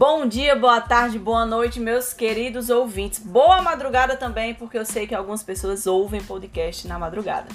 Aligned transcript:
Bom 0.00 0.26
dia, 0.26 0.56
boa 0.56 0.80
tarde, 0.80 1.18
boa 1.18 1.44
noite, 1.44 1.78
meus 1.78 2.14
queridos 2.14 2.70
ouvintes. 2.70 3.18
Boa 3.18 3.60
madrugada 3.60 4.16
também, 4.16 4.54
porque 4.54 4.78
eu 4.78 4.86
sei 4.86 5.06
que 5.06 5.14
algumas 5.14 5.42
pessoas 5.42 5.86
ouvem 5.86 6.24
podcast 6.24 6.88
na 6.88 6.98
madrugada. 6.98 7.48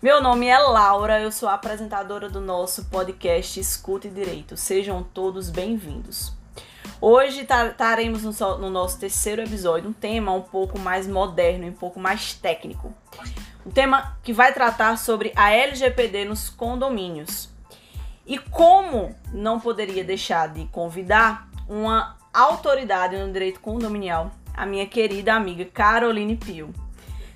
Meu 0.00 0.22
nome 0.22 0.46
é 0.46 0.58
Laura, 0.58 1.20
eu 1.20 1.30
sou 1.30 1.50
apresentadora 1.50 2.30
do 2.30 2.40
nosso 2.40 2.86
podcast 2.86 3.60
Escute 3.60 4.08
Direito. 4.08 4.56
Sejam 4.56 5.02
todos 5.02 5.50
bem-vindos. 5.50 6.32
Hoje 6.98 7.42
estaremos 7.42 8.22
no 8.22 8.70
nosso 8.70 8.98
terceiro 8.98 9.42
episódio 9.42 9.90
um 9.90 9.92
tema 9.92 10.32
um 10.32 10.40
pouco 10.40 10.78
mais 10.78 11.06
moderno, 11.06 11.66
um 11.66 11.72
pouco 11.72 12.00
mais 12.00 12.32
técnico. 12.32 12.94
Um 13.66 13.70
tema 13.70 14.16
que 14.22 14.32
vai 14.32 14.54
tratar 14.54 14.96
sobre 14.96 15.34
a 15.36 15.52
LGPD 15.52 16.24
nos 16.24 16.48
condomínios. 16.48 17.52
E 18.26 18.38
como 18.38 19.14
não 19.32 19.58
poderia 19.58 20.04
deixar 20.04 20.48
de 20.48 20.66
convidar 20.66 21.48
uma 21.68 22.16
autoridade 22.32 23.16
no 23.16 23.32
direito 23.32 23.60
condominial, 23.60 24.30
a 24.54 24.64
minha 24.64 24.86
querida 24.86 25.34
amiga 25.34 25.64
Caroline 25.64 26.36
Pio. 26.36 26.72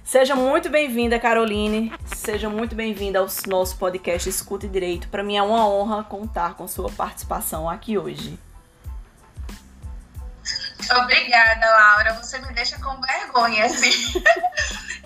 Seja 0.05 0.37
muito 0.37 0.71
bem-vinda, 0.71 1.19
Caroline. 1.19 1.93
Seja 2.15 2.49
muito 2.49 2.77
bem-vinda 2.77 3.19
ao 3.19 3.27
nosso 3.49 3.77
podcast 3.77 4.29
Escuta 4.29 4.69
Direito. 4.69 5.09
Para 5.09 5.25
mim 5.25 5.37
é 5.37 5.43
uma 5.43 5.69
honra 5.69 6.05
contar 6.05 6.55
com 6.55 6.69
sua 6.69 6.89
participação 6.91 7.69
aqui 7.69 7.99
hoje. 7.99 8.39
Obrigada, 10.91 11.67
Laura. 11.67 12.15
Você 12.15 12.39
me 12.39 12.53
deixa 12.53 12.79
com 12.79 13.01
vergonha, 13.01 13.67
assim. 13.67 13.91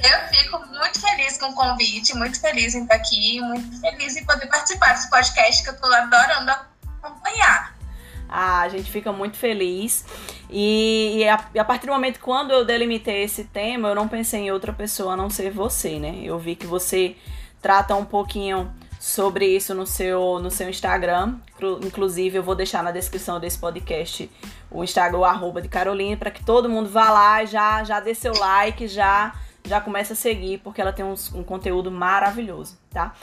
Eu 0.03 0.29
fico 0.34 0.59
muito 0.66 1.01
feliz 1.01 1.39
com 1.39 1.47
o 1.47 1.55
convite, 1.55 2.16
muito 2.16 2.41
feliz 2.41 2.75
em 2.75 2.83
estar 2.83 2.95
aqui, 2.95 3.41
muito 3.41 3.80
feliz 3.80 4.16
em 4.16 4.25
poder 4.25 4.47
participar 4.47 4.95
desse 4.95 5.11
podcast 5.11 5.62
que 5.62 5.69
eu 5.69 5.75
estou 5.75 5.92
adorando 5.92 6.53
acompanhar. 7.03 7.77
Ah, 8.27 8.61
a 8.61 8.69
gente 8.70 8.91
fica 8.91 9.12
muito 9.12 9.37
feliz. 9.37 10.06
E, 10.48 11.19
e, 11.19 11.28
a, 11.28 11.34
a, 11.34 11.64
partir 11.64 11.87
do 11.87 11.92
momento 11.92 12.19
quando 12.20 12.50
eu 12.53 12.65
delimitei 12.65 13.25
esse 13.25 13.44
tema, 13.44 13.89
eu 13.89 13.94
não 13.94 14.09
pensei 14.09 14.41
em 14.41 14.50
outra 14.50 14.72
pessoa 14.72 15.12
a 15.12 15.17
não 15.17 15.28
ser 15.28 15.50
você, 15.50 15.98
né? 15.98 16.20
Eu 16.22 16.39
vi 16.39 16.56
que 16.56 16.67
você 16.67 17.17
trata 17.61 17.94
um 17.94 18.05
pouquinho 18.05 18.72
sobre 19.01 19.47
isso 19.47 19.75
no 19.75 19.87
seu, 19.87 20.39
no 20.41 20.51
seu 20.51 20.69
Instagram. 20.69 21.37
Inclusive, 21.83 22.37
eu 22.37 22.43
vou 22.43 22.55
deixar 22.55 22.84
na 22.84 22.91
descrição 22.91 23.41
desse 23.41 23.59
podcast 23.59 24.31
o 24.70 24.84
Instagram, 24.84 25.19
o 25.19 25.25
arroba 25.25 25.62
de 25.62 25.69
Caroline, 25.69 26.17
para 26.17 26.31
que 26.31 26.45
todo 26.45 26.69
mundo 26.69 26.91
vá 26.91 27.09
lá, 27.11 27.45
já, 27.47 27.83
já 27.83 27.98
dê 27.98 28.15
seu 28.15 28.34
like, 28.34 28.87
já 28.87 29.34
já 29.62 29.78
começa 29.78 30.15
a 30.15 30.17
seguir, 30.17 30.59
porque 30.59 30.81
ela 30.81 30.93
tem 30.93 31.05
um, 31.05 31.15
um 31.34 31.45
conteúdo 31.45 31.91
maravilhoso, 31.91 32.78
tá? 32.91 33.15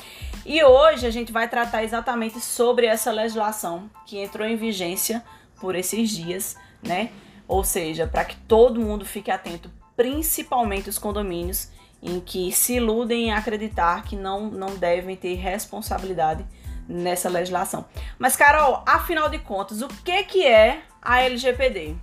E 0.45 0.64
hoje 0.64 1.08
a 1.08 1.09
gente 1.09 1.31
vai 1.31 1.50
tratar 1.50 1.83
exatamente 1.83 2.39
sobre 2.39 2.86
essa 2.86 3.11
legislação 3.11 3.89
que 4.05 4.20
entrou 4.20 4.48
em 4.48 4.55
vigência 4.55 5.23
por 5.59 5.75
esses 5.75 6.11
dias, 6.11 6.55
né? 6.81 7.09
Ou 7.48 7.64
seja, 7.64 8.05
para 8.05 8.23
que 8.23 8.36
todo 8.36 8.80
mundo 8.80 9.03
fique 9.03 9.31
atento, 9.31 9.72
principalmente 9.95 10.89
os 10.89 11.00
condomínios 11.00 11.70
em 12.08 12.22
que 12.22 12.52
se 12.53 12.75
iludem 12.75 13.27
em 13.27 13.33
acreditar 13.33 14.03
que 14.03 14.16
não, 14.16 14.50
não 14.50 14.77
devem 14.77 15.16
ter 15.16 15.36
responsabilidade 15.36 16.45
nessa 16.88 17.30
legislação. 17.30 17.86
Mas, 18.17 18.36
Carol, 18.36 18.81
afinal 18.88 19.30
de 19.30 19.39
contas, 19.39 19.81
o 19.81 19.88
que, 19.88 20.23
que 20.23 20.47
é 20.47 20.81
a 21.02 21.22
LGPD? 21.22 21.97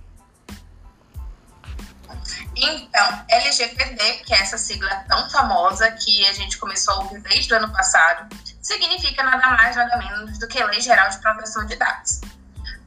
Então, 2.55 3.25
LGPD, 3.27 4.13
que 4.25 4.33
é 4.33 4.37
essa 4.37 4.57
sigla 4.57 5.03
tão 5.09 5.29
famosa 5.29 5.91
que 5.91 6.25
a 6.27 6.33
gente 6.33 6.57
começou 6.57 6.93
a 6.93 6.97
ouvir 6.99 7.19
desde 7.21 7.53
o 7.53 7.57
ano 7.57 7.71
passado, 7.73 8.33
significa 8.61 9.23
nada 9.23 9.47
mais, 9.57 9.75
nada 9.75 9.97
menos 9.97 10.37
do 10.39 10.47
que 10.47 10.63
Lei 10.63 10.79
Geral 10.79 11.09
de 11.09 11.17
Proteção 11.17 11.65
de 11.65 11.75
Dados. 11.75 12.21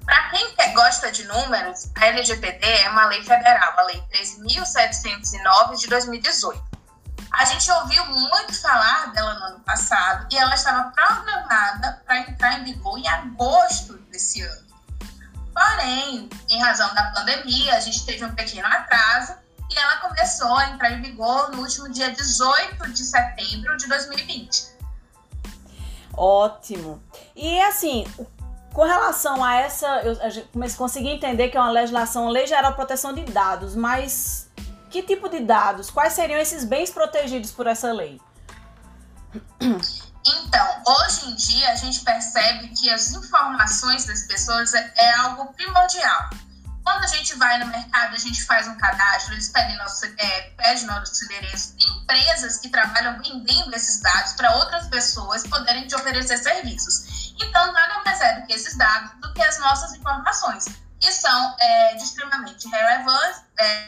Para 0.06 0.30
quem 0.30 0.48
gosta 0.72 1.12
de 1.12 1.25
números, 1.25 1.91
a 1.97 2.06
LGPD 2.06 2.66
é 2.66 2.88
uma 2.88 3.06
lei 3.06 3.22
federal, 3.22 3.75
a 3.76 3.82
Lei 3.82 4.03
13.709 4.10 5.76
de 5.76 5.87
2018. 5.88 6.78
A 7.38 7.44
gente 7.44 7.71
ouviu 7.71 8.04
muito 8.06 8.53
falar 8.60 9.12
dela 9.12 9.34
no 9.34 9.44
ano 9.44 9.60
passado 9.60 10.26
e 10.28 10.37
ela 10.37 10.56
estava 10.56 10.91
programada 10.91 12.03
para 12.04 12.19
entrar 12.19 12.59
em 12.59 12.65
vigor 12.65 12.99
em 12.99 13.06
agosto 13.06 13.97
desse 14.10 14.43
ano. 14.43 14.66
Porém, 15.54 16.28
em 16.48 16.60
razão 16.60 16.93
da 16.97 17.12
pandemia, 17.12 17.77
a 17.77 17.81
gente 17.81 18.04
teve 18.04 18.25
um 18.25 18.34
pequeno 18.34 18.66
atraso 18.66 19.34
e 19.71 19.78
ela 19.78 19.98
começou 19.98 20.53
a 20.56 20.71
entrar 20.71 20.91
em 20.91 21.00
vigor 21.00 21.53
no 21.53 21.62
último 21.62 21.88
dia 21.88 22.10
18 22.10 22.91
de 22.91 23.04
setembro 23.04 23.77
de 23.77 23.87
2020. 23.87 24.77
Ótimo. 26.16 27.00
E 27.37 27.60
assim, 27.62 28.04
com 28.72 28.82
relação 28.82 29.44
a 29.44 29.54
essa, 29.54 29.87
eu 30.03 30.77
consegui 30.77 31.10
entender 31.10 31.50
que 31.50 31.56
é 31.56 31.60
uma 31.60 31.71
legislação, 31.71 32.31
lei 32.31 32.48
geral 32.48 32.72
de 32.72 32.77
proteção 32.77 33.12
de 33.15 33.22
dados, 33.22 33.77
mas 33.77 34.47
que 34.88 35.03
tipo 35.03 35.28
de 35.28 35.41
dados? 35.41 35.91
Quais 35.91 36.12
seriam 36.12 36.41
esses 36.41 36.65
bens 36.65 36.91
protegidos 36.91 37.50
por 37.50 37.66
essa 37.66 37.93
lei? 37.93 38.21
Então, 39.60 40.82
hoje 40.87 41.31
em 41.31 41.34
dia 41.37 41.71
a 41.71 41.75
gente 41.75 42.00
percebe 42.00 42.69
que 42.69 42.91
as 42.91 43.12
informações 43.12 44.04
das 44.04 44.22
pessoas 44.22 44.75
é, 44.75 44.93
é 44.97 45.15
algo 45.15 45.53
primordial. 45.54 46.31
Quando 46.84 47.04
a 47.04 47.06
gente 47.06 47.34
vai 47.34 47.59
no 47.59 47.66
mercado, 47.66 48.15
a 48.15 48.19
gente 48.19 48.44
faz 48.44 48.66
um 48.66 48.77
cadastro, 48.78 49.34
eles 49.34 49.50
pedem 49.50 49.77
nosso, 49.77 50.06
é, 50.06 50.41
pedem 50.56 50.87
nosso 50.87 51.25
endereço. 51.25 51.77
Tem 51.77 51.87
empresas 51.98 52.56
que 52.59 52.71
trabalham 52.71 53.19
vendendo 53.22 53.75
esses 53.75 54.00
dados 54.00 54.32
para 54.32 54.56
outras 54.56 54.87
pessoas 54.88 55.47
poderem 55.47 55.87
te 55.87 55.94
oferecer 55.94 56.38
serviços. 56.38 57.34
Então, 57.38 57.72
nada 57.72 58.03
mais 58.04 58.21
é 58.21 58.41
do 58.41 58.47
que 58.47 58.54
esses 58.54 58.77
dados 58.77 59.10
do 59.21 59.32
que 59.34 59.43
as 59.43 59.59
nossas 59.59 59.93
informações, 59.93 60.65
que 61.00 61.12
são 61.12 61.56
é, 61.60 61.94
de 61.94 62.03
extremamente 62.03 62.69
relevância, 62.69 63.44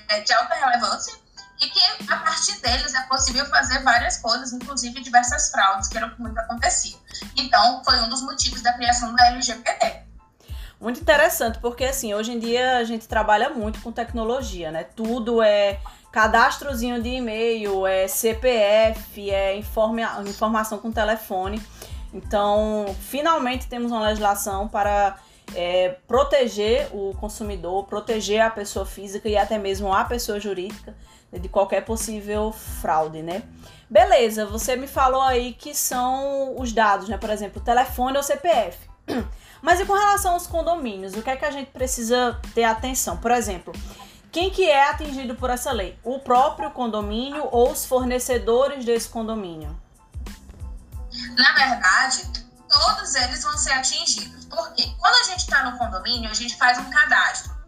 é, 0.08 0.20
de 0.20 0.32
alta 0.32 0.54
relevância, 0.54 1.14
e 1.60 1.68
que 1.68 2.12
a 2.12 2.16
partir 2.16 2.58
deles 2.60 2.94
é 2.94 3.02
possível 3.02 3.44
fazer 3.46 3.82
várias 3.82 4.16
coisas, 4.18 4.52
inclusive 4.52 5.00
diversas 5.02 5.50
fraudes, 5.50 5.88
que 5.88 5.96
era 5.96 6.06
o 6.06 6.14
que 6.14 6.20
muito 6.20 6.38
acontecia. 6.38 6.96
Então, 7.36 7.82
foi 7.84 8.00
um 8.00 8.08
dos 8.08 8.22
motivos 8.22 8.62
da 8.62 8.72
criação 8.72 9.14
da 9.14 9.26
LGPD. 9.26 10.10
Muito 10.80 11.00
interessante, 11.00 11.58
porque 11.58 11.84
assim, 11.84 12.14
hoje 12.14 12.32
em 12.32 12.38
dia 12.38 12.78
a 12.78 12.84
gente 12.84 13.06
trabalha 13.06 13.50
muito 13.50 13.82
com 13.82 13.92
tecnologia, 13.92 14.72
né? 14.72 14.84
Tudo 14.84 15.42
é 15.42 15.78
cadastrozinho 16.10 17.02
de 17.02 17.10
e-mail, 17.10 17.86
é 17.86 18.08
CPF, 18.08 19.30
é 19.30 19.54
informa 19.56 20.22
informação 20.26 20.78
com 20.78 20.90
telefone. 20.90 21.62
Então, 22.14 22.96
finalmente 23.08 23.68
temos 23.68 23.92
uma 23.92 24.00
legislação 24.00 24.66
para 24.66 25.18
é, 25.54 25.96
proteger 26.06 26.88
o 26.92 27.14
consumidor, 27.14 27.84
proteger 27.86 28.40
a 28.40 28.50
pessoa 28.50 28.86
física 28.86 29.28
e 29.28 29.36
até 29.36 29.58
mesmo 29.58 29.92
a 29.92 30.04
pessoa 30.04 30.38
jurídica 30.38 30.94
de 31.32 31.48
qualquer 31.48 31.84
possível 31.84 32.52
fraude, 32.52 33.22
né? 33.22 33.42
Beleza, 33.88 34.46
você 34.46 34.76
me 34.76 34.86
falou 34.86 35.22
aí 35.22 35.52
que 35.52 35.74
são 35.74 36.56
os 36.58 36.72
dados, 36.72 37.08
né? 37.08 37.16
Por 37.18 37.30
exemplo, 37.30 37.60
telefone 37.60 38.16
ou 38.16 38.22
CPF. 38.22 38.78
Mas 39.62 39.78
e 39.78 39.84
com 39.84 39.92
relação 39.92 40.32
aos 40.32 40.46
condomínios, 40.46 41.14
o 41.14 41.22
que 41.22 41.30
é 41.30 41.36
que 41.36 41.44
a 41.44 41.50
gente 41.50 41.70
precisa 41.70 42.40
ter 42.54 42.64
atenção? 42.64 43.16
Por 43.16 43.30
exemplo, 43.30 43.72
quem 44.32 44.50
que 44.50 44.64
é 44.68 44.88
atingido 44.88 45.34
por 45.34 45.50
essa 45.50 45.70
lei? 45.70 45.98
O 46.02 46.18
próprio 46.18 46.70
condomínio 46.70 47.46
ou 47.50 47.70
os 47.70 47.84
fornecedores 47.84 48.84
desse 48.84 49.08
condomínio? 49.08 49.76
Na 51.36 51.52
verdade, 51.52 52.49
todos 52.70 53.14
eles 53.14 53.42
vão 53.42 53.56
ser 53.58 53.72
atingidos. 53.72 54.46
Porque 54.46 54.94
quando 54.98 55.14
a 55.14 55.24
gente 55.24 55.40
está 55.40 55.64
no 55.64 55.76
condomínio, 55.76 56.30
a 56.30 56.34
gente 56.34 56.56
faz 56.56 56.78
um 56.78 56.88
cadastro. 56.88 57.58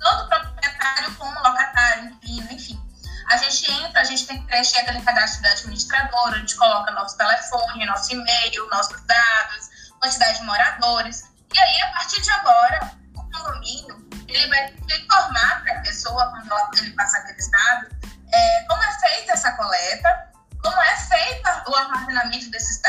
Tanto 0.00 0.24
o 0.24 0.28
proprietário 0.28 1.14
como 1.16 1.34
locatário, 1.40 2.04
inquilino, 2.04 2.52
enfim. 2.52 2.80
A 3.28 3.36
gente 3.36 3.70
entra, 3.70 4.00
a 4.00 4.04
gente 4.04 4.26
tem 4.26 4.40
que 4.40 4.46
preencher 4.46 4.80
aquele 4.80 5.02
cadastro 5.02 5.42
da 5.42 5.50
administradora, 5.50 6.36
a 6.36 6.38
gente 6.38 6.56
coloca 6.56 6.90
nosso 6.92 7.16
telefone, 7.18 7.84
nosso 7.84 8.10
e-mail, 8.12 8.68
nossos 8.70 9.02
dados, 9.02 9.68
quantidade 10.00 10.38
de 10.38 10.44
moradores. 10.44 11.24
E 11.52 11.58
aí, 11.58 11.82
a 11.82 11.92
partir 11.92 12.22
de 12.22 12.30
agora, 12.30 12.92
o 13.14 13.30
condomínio 13.30 14.08
ele 14.28 14.46
vai 14.48 14.74
informar 15.00 15.62
para 15.62 15.78
a 15.78 15.82
pessoa, 15.82 16.30
quando 16.30 16.78
ele 16.78 16.92
passar 16.92 17.18
aqueles 17.18 17.50
dados, 17.50 17.88
é, 18.32 18.64
como 18.68 18.82
é 18.82 18.92
feita 19.00 19.32
essa 19.32 19.52
coleta, 19.52 20.28
como 20.62 20.80
é 20.80 20.96
feito 20.96 21.48
o 21.66 21.74
armazenamento 21.74 22.50
desses 22.50 22.80
dados, 22.80 22.87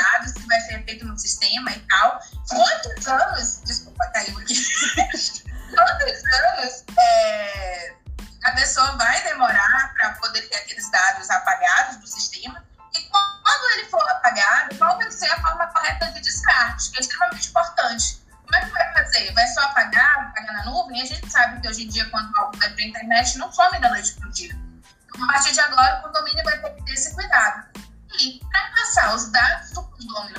sistema 1.20 1.72
e 1.72 1.80
tal. 1.82 2.22
Quantos 2.50 3.08
anos, 3.08 3.62
desculpa, 3.66 4.06
caiu 4.14 4.38
aqui, 4.38 4.56
quantos 5.76 6.24
anos 6.34 6.84
é, 6.98 7.96
a 8.44 8.52
pessoa 8.52 8.92
vai 8.98 9.22
demorar 9.24 9.94
para 9.96 10.12
poder 10.16 10.42
ter 10.50 10.58
aqueles 10.58 10.90
dados 10.92 11.30
apagados 11.30 11.98
do 11.98 12.08
sistema 12.08 12.64
e 12.96 13.10
quando 13.10 13.72
ele 13.74 13.86
for 13.90 14.02
apagado, 14.10 14.76
qual 14.76 14.98
vai 14.98 15.12
ser 15.12 15.30
a 15.32 15.42
forma 15.42 15.68
correta 15.68 16.12
de 16.12 16.22
descarte, 16.22 16.92
que 16.92 16.98
é 16.98 17.02
extremamente 17.02 17.50
importante. 17.50 18.22
Como 18.44 18.56
é 18.56 18.66
que 18.66 18.72
vai 18.72 18.94
fazer? 18.94 19.34
Vai 19.34 19.48
só 19.48 19.62
apagar, 19.62 20.28
apagar 20.28 20.54
na 20.54 20.66
nuvem? 20.66 21.00
E 21.00 21.04
a 21.04 21.06
gente 21.06 21.30
sabe 21.30 21.62
que 21.62 21.68
hoje 21.68 21.84
em 21.84 21.90
dia, 21.90 22.10
quando 22.10 22.36
algo 22.38 22.58
vai 22.58 22.70
para 22.70 22.84
a 22.84 22.88
internet, 22.88 23.38
não 23.38 23.52
some 23.52 23.80
da 23.80 23.90
noite 23.90 24.14
para 24.14 24.28
o 24.28 24.32
dia. 24.32 24.58
Então, 25.06 25.24
a 25.24 25.28
partir 25.28 25.52
de 25.52 25.60
agora, 25.60 26.00
o 26.00 26.02
condomínio 26.04 26.44
vai 26.44 26.60
ter 26.60 26.70
que 26.72 26.86
ter 26.86 26.94
esse 26.94 27.14
cuidado. 27.14 27.70
E 28.20 28.40
para 28.52 28.72
passar 28.72 29.14
os 29.14 29.32
dados 29.32 29.59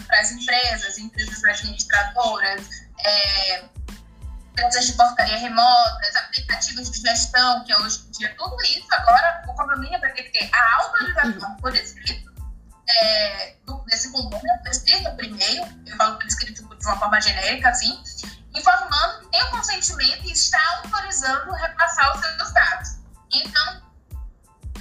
para 0.06 0.20
as 0.20 0.32
empresas, 0.32 0.98
empresas 0.98 1.44
administradoras, 1.44 2.68
é, 3.04 3.64
empresas 4.52 4.86
de 4.86 4.92
portaria 4.94 5.38
remotas, 5.38 6.16
aplicativos 6.16 6.90
de 6.90 7.00
gestão, 7.00 7.64
que 7.64 7.74
hoje 7.74 8.04
em 8.06 8.10
dia 8.12 8.34
tudo 8.36 8.60
isso 8.62 8.86
agora 8.90 9.42
o 9.48 9.54
condomínio 9.54 10.00
vai 10.00 10.12
ter 10.12 10.24
que 10.24 10.38
ter 10.38 10.50
a 10.54 10.82
autorização 10.82 11.56
por 11.56 11.74
escrito 11.74 12.30
é, 12.88 13.56
do, 13.64 13.78
desse 13.84 14.10
condomínio, 14.10 14.58
por 14.62 14.70
escrito 14.70 15.16
primeiro, 15.16 15.66
eu 15.86 15.96
falo 15.96 16.16
por 16.16 16.26
escrito 16.26 16.62
de 16.62 16.86
uma 16.86 16.98
forma 16.98 17.20
genérica, 17.20 17.70
assim, 17.70 18.02
informando 18.54 19.20
que 19.20 19.30
tem 19.30 19.42
o 19.42 19.50
consentimento 19.50 20.24
e 20.24 20.32
está 20.32 20.82
autorizando 20.82 21.52
repassar 21.52 22.14
os 22.14 22.20
seus 22.20 22.52
dados. 22.52 22.88
Então, 23.32 23.82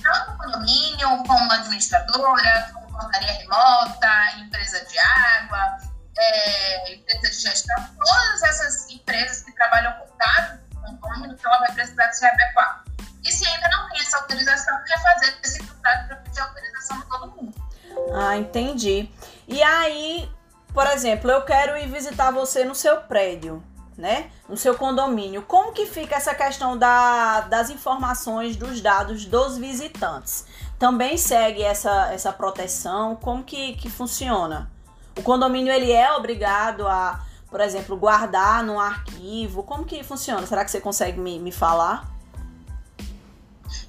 tanto 0.09 0.37
condomínio, 0.37 1.23
como 1.27 1.51
administradora, 1.51 2.71
como 2.73 2.87
portaria 2.91 3.31
remota, 3.33 4.09
empresa 4.39 4.83
de 4.85 4.99
água, 4.99 5.77
é, 6.17 6.95
empresa 6.95 7.29
de 7.29 7.35
gestão, 7.35 7.89
todas 7.97 8.43
essas 8.43 8.89
empresas 8.89 9.43
que 9.43 9.51
trabalham 9.53 9.93
com 9.93 10.17
dados 10.17 10.59
do 10.89 10.97
condomínio, 10.97 11.35
então 11.37 11.51
ela 11.51 11.59
vai 11.61 11.73
precisar 11.73 12.11
se 12.11 12.25
adequar. 12.25 12.83
E 13.23 13.31
se 13.31 13.45
ainda 13.45 13.69
não 13.69 13.89
tem 13.89 13.99
essa 13.99 14.17
autorização, 14.17 14.77
refazer 14.87 15.39
esse 15.43 15.59
contrato 15.63 16.07
para 16.07 16.15
pedir 16.17 16.39
autorização 16.39 16.99
de 16.99 17.05
todo 17.05 17.31
mundo. 17.31 17.71
Ah, 18.15 18.37
entendi. 18.37 19.11
E 19.47 19.61
aí, 19.61 20.31
por 20.73 20.87
exemplo, 20.87 21.29
eu 21.29 21.43
quero 21.43 21.77
ir 21.77 21.87
visitar 21.87 22.31
você 22.31 22.65
no 22.65 22.73
seu 22.73 23.01
prédio, 23.01 23.63
né? 23.99 24.31
No 24.47 24.55
seu 24.55 24.75
condomínio. 24.75 25.41
Como 25.43 25.73
que 25.73 25.85
fica 25.85 26.15
essa 26.15 26.33
questão 26.33 26.77
da, 26.77 27.41
das 27.41 27.69
informações, 27.69 28.55
dos 28.55 28.79
dados 28.79 29.25
dos 29.25 29.57
visitantes? 29.57 30.45
Também 30.79 31.17
segue 31.17 31.61
essa, 31.61 32.11
essa 32.13 32.31
proteção? 32.31 33.17
Como 33.17 33.43
que, 33.43 33.73
que 33.73 33.89
funciona? 33.89 34.71
O 35.17 35.21
condomínio 35.21 35.73
ele 35.73 35.91
é 35.91 36.13
obrigado 36.13 36.87
a, 36.87 37.19
por 37.49 37.59
exemplo, 37.59 37.97
guardar 37.97 38.63
num 38.63 38.79
arquivo? 38.79 39.63
Como 39.63 39.83
que 39.83 40.01
funciona? 40.01 40.47
Será 40.47 40.63
que 40.63 40.71
você 40.71 40.79
consegue 40.79 41.19
me, 41.19 41.37
me 41.37 41.51
falar? 41.51 42.07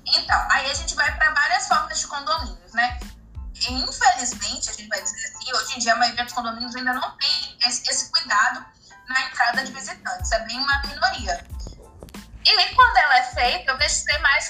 Então, 0.04 0.46
aí 0.50 0.68
a 0.68 0.74
gente 0.74 0.96
vai 0.96 1.16
para 1.16 1.32
várias 1.32 1.68
formas 1.68 2.00
de 2.00 2.06
condomínios, 2.08 2.72
né? 2.72 2.98
infelizmente, 3.68 4.70
a 4.70 4.72
gente 4.72 4.88
vai 4.88 5.02
dizer 5.02 5.22
assim, 5.22 5.52
hoje 5.52 5.76
em 5.76 5.78
dia 5.80 5.92
a 5.92 5.96
maioria 5.96 6.24
dos 6.24 6.32
condomínios 6.32 6.74
ainda 6.74 6.94
não 6.94 7.16
tem 7.18 7.58
esse, 7.68 7.88
esse 7.90 8.10
cuidado 8.10 8.64
na 9.10 9.20
entrada 9.22 9.64
de 9.64 9.72
visitantes, 9.72 10.30
é 10.30 10.38
bem 10.46 10.58
uma 10.58 10.82
minoria. 10.86 11.44
E 12.44 12.74
quando 12.74 12.96
ela 12.96 13.18
é 13.18 13.22
feita, 13.24 13.72
eu 13.72 13.88
ser 13.88 14.18
mais 14.18 14.48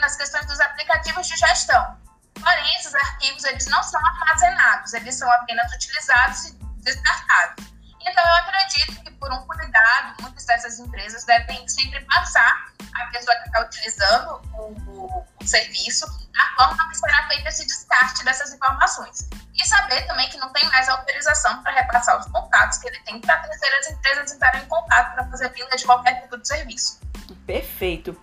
nas 0.00 0.16
questões 0.16 0.46
dos 0.46 0.60
aplicativos 0.60 1.26
de 1.26 1.36
gestão. 1.36 1.96
Porém, 2.34 2.76
esses 2.76 2.94
arquivos 2.94 3.44
eles 3.44 3.66
não 3.66 3.82
são 3.82 4.00
armazenados, 4.04 4.92
eles 4.94 5.14
são 5.14 5.30
apenas 5.30 5.72
utilizados 5.72 6.44
e 6.46 6.52
descartados. 6.82 7.66
Então, 8.00 8.24
eu 8.26 8.34
acredito 8.34 9.04
que 9.04 9.10
por 9.12 9.32
um 9.32 9.46
cuidado, 9.46 10.22
muitas 10.22 10.44
dessas 10.44 10.78
empresas 10.78 11.24
devem 11.24 11.66
sempre 11.68 12.00
passar 12.06 12.72
a 12.94 13.06
pessoa 13.06 13.36
que 13.36 13.46
está 13.46 13.60
utilizando 13.60 14.40
o, 14.54 14.62
o, 14.90 15.26
o, 15.40 15.46
serviço 15.46 16.06
a 16.40 16.54
forma 16.56 16.88
que 16.88 16.96
será 16.96 17.26
feito 17.28 17.46
esse 17.46 17.66
descarte 17.66 18.24
dessas 18.24 18.52
informações. 18.54 19.28
E 19.54 19.66
saber 19.66 20.06
também 20.06 20.28
que 20.30 20.38
não 20.38 20.52
tem 20.52 20.64
mais 20.68 20.88
autorização 20.88 21.62
para 21.62 21.72
repassar 21.72 22.18
os 22.18 22.26
contatos 22.26 22.78
que 22.78 22.88
ele 22.88 22.98
tem 23.00 23.20
para 23.20 23.38
terceiras 23.38 23.90
empresas 23.90 24.32
entrarem 24.32 24.62
em 24.62 24.66
contato 24.66 25.14
para 25.14 25.26
fazer 25.26 25.50
venda 25.50 25.76
de 25.76 25.84
qualquer 25.84 26.22
tipo 26.22 26.38
de 26.38 26.48
serviço. 26.48 27.00
Perfeito. 27.46 28.16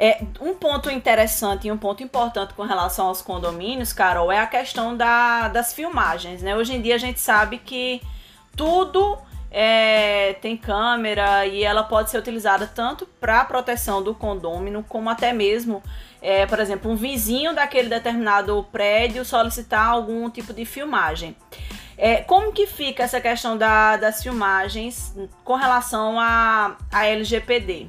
É, 0.00 0.22
um 0.40 0.54
ponto 0.54 0.88
interessante 0.90 1.66
e 1.66 1.72
um 1.72 1.78
ponto 1.78 2.02
importante 2.02 2.54
com 2.54 2.62
relação 2.62 3.08
aos 3.08 3.20
condomínios, 3.20 3.92
Carol, 3.92 4.30
é 4.30 4.38
a 4.38 4.46
questão 4.46 4.96
da, 4.96 5.48
das 5.48 5.72
filmagens. 5.72 6.40
Né? 6.40 6.54
Hoje 6.54 6.74
em 6.74 6.80
dia 6.80 6.94
a 6.94 6.98
gente 6.98 7.18
sabe 7.18 7.58
que 7.58 8.00
tudo 8.54 9.18
é, 9.50 10.34
tem 10.34 10.56
câmera 10.56 11.46
e 11.46 11.64
ela 11.64 11.82
pode 11.82 12.10
ser 12.10 12.18
utilizada 12.18 12.66
tanto 12.66 13.06
para 13.06 13.44
proteção 13.44 14.02
do 14.02 14.14
condômino 14.14 14.84
como 14.84 15.08
até 15.08 15.32
mesmo, 15.32 15.82
é, 16.20 16.46
por 16.46 16.60
exemplo, 16.60 16.90
um 16.90 16.96
vizinho 16.96 17.54
daquele 17.54 17.88
determinado 17.88 18.62
prédio 18.70 19.24
solicitar 19.24 19.86
algum 19.86 20.28
tipo 20.28 20.52
de 20.52 20.64
filmagem. 20.64 21.36
É, 21.96 22.22
como 22.22 22.52
que 22.52 22.66
fica 22.66 23.02
essa 23.02 23.20
questão 23.20 23.56
da, 23.58 23.96
das 23.96 24.22
filmagens 24.22 25.12
com 25.44 25.56
relação 25.56 26.20
a, 26.20 26.76
a 26.92 27.06
LGPD? 27.06 27.88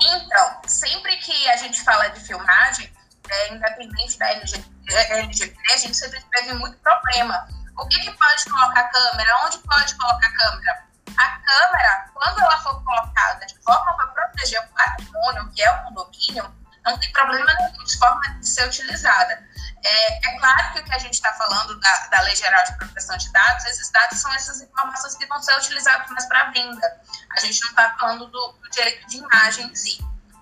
Então, 0.00 0.60
sempre 0.66 1.16
que 1.18 1.48
a 1.48 1.56
gente 1.56 1.82
fala 1.82 2.08
de 2.08 2.20
filmagem, 2.20 2.90
é, 3.30 3.54
independente 3.54 4.18
da 4.18 4.30
LGPD, 4.30 5.72
a 5.72 5.76
gente 5.76 5.96
sempre 5.96 6.20
teve 6.32 6.54
muito 6.54 6.78
problema 6.78 7.46
o 7.78 7.86
que, 7.86 7.98
que 8.00 8.10
pode 8.12 8.44
colocar 8.44 8.80
a 8.80 8.88
câmera? 8.88 9.44
Onde 9.44 9.58
pode 9.58 9.94
colocar 9.94 10.26
a 10.26 10.36
câmera? 10.36 10.84
A 11.16 11.28
câmera, 11.38 12.10
quando 12.12 12.40
ela 12.40 12.58
for 12.58 12.82
colocada 12.84 13.46
de 13.46 13.58
forma 13.62 13.96
para 13.96 14.06
proteger 14.08 14.60
o 14.62 14.68
patrimônio, 14.74 15.50
que 15.50 15.62
é 15.62 15.70
o 15.70 15.84
condomínio, 15.84 16.54
não 16.84 16.98
tem 16.98 17.12
problema 17.12 17.54
nenhum 17.54 17.84
de 17.84 17.98
forma 17.98 18.20
de 18.38 18.48
ser 18.48 18.66
utilizada. 18.66 19.46
É, 19.84 20.28
é 20.28 20.38
claro 20.38 20.72
que 20.72 20.80
o 20.80 20.84
que 20.84 20.94
a 20.94 20.98
gente 20.98 21.14
está 21.14 21.32
falando 21.34 21.78
da, 21.80 22.06
da 22.08 22.20
Lei 22.22 22.34
Geral 22.34 22.64
de 22.64 22.76
Proteção 22.78 23.16
de 23.16 23.30
Dados, 23.32 23.64
esses 23.66 23.90
dados 23.90 24.18
são 24.18 24.32
essas 24.34 24.60
informações 24.60 25.14
que 25.14 25.26
vão 25.26 25.40
ser 25.40 25.56
utilizadas 25.56 26.08
mais 26.10 26.26
para 26.26 26.50
venda. 26.50 27.00
A 27.36 27.40
gente 27.40 27.60
não 27.62 27.70
está 27.70 27.96
falando 27.98 28.26
do, 28.26 28.52
do 28.52 28.70
direito 28.70 29.06
de 29.08 29.18
imagem 29.18 29.66
em 29.66 29.74
si 29.74 29.98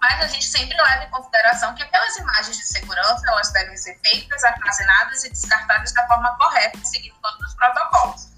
mas 0.09 0.21
a 0.23 0.27
gente 0.29 0.47
sempre 0.47 0.81
leva 0.81 1.05
em 1.05 1.11
consideração 1.11 1.75
que 1.75 1.83
aquelas 1.83 2.17
imagens 2.17 2.57
de 2.57 2.65
segurança 2.65 3.23
elas 3.27 3.51
devem 3.51 3.77
ser 3.77 3.99
feitas, 4.05 4.45
armazenadas 4.45 5.25
e 5.25 5.31
descartadas 5.31 5.93
da 5.93 6.07
forma 6.07 6.37
correta, 6.37 6.79
seguindo 6.85 7.17
todos 7.21 7.49
os 7.49 7.55
protocolos. 7.55 8.29